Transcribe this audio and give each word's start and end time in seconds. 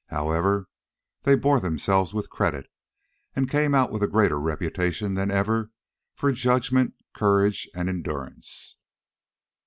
However, 0.07 0.67
they 1.21 1.35
bore 1.35 1.59
themselves 1.59 2.11
with 2.11 2.27
credit, 2.31 2.65
and 3.35 3.47
came 3.47 3.75
out 3.75 3.91
with 3.91 4.01
a 4.01 4.07
greater 4.07 4.39
reputation 4.39 5.13
than 5.13 5.29
ever 5.29 5.69
for 6.15 6.31
judgment, 6.31 6.95
courage 7.13 7.69
and 7.75 7.87
endurance. 7.87 8.77